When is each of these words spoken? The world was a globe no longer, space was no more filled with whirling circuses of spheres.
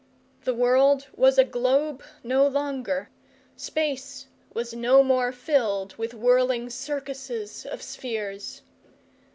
The 0.45 0.55
world 0.55 1.09
was 1.15 1.37
a 1.37 1.43
globe 1.43 2.01
no 2.23 2.47
longer, 2.47 3.11
space 3.55 4.25
was 4.51 4.73
no 4.73 5.03
more 5.03 5.31
filled 5.31 5.95
with 5.95 6.15
whirling 6.15 6.71
circuses 6.71 7.67
of 7.67 7.83
spheres. 7.83 8.63